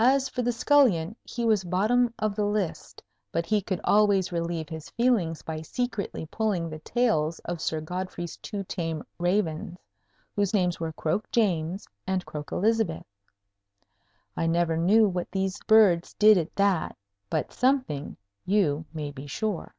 [0.00, 4.68] As for the scullion, he was bottom of the list; but he could always relieve
[4.68, 9.78] his feelings by secretly pulling the tails of Sir Godfrey's two tame ravens,
[10.34, 13.06] whose names were Croak James and Croak Elizabeth.
[14.36, 16.96] I never knew what these birds did at that;
[17.30, 19.76] but something, you may be sure.